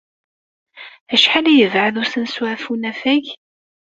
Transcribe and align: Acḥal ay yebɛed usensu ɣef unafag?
Acḥal 1.13 1.45
ay 1.47 1.57
yebɛed 1.59 1.95
usensu 2.01 2.43
ɣef 2.49 2.63
unafag? 2.73 3.23